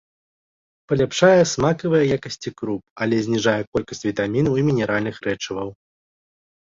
[0.91, 5.67] Паляпшае смакавыя якасці круп, але зніжае колькасць вітамінаў і мінеральных рэчываў.